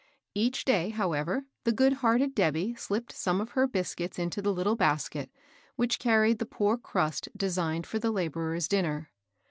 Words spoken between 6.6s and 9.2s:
crust designed for the laborer's dinner.